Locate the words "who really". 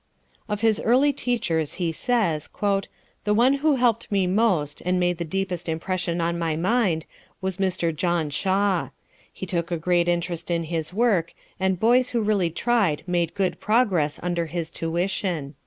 12.09-12.49